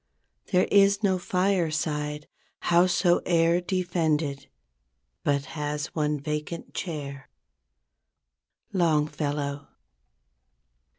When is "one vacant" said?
5.93-6.73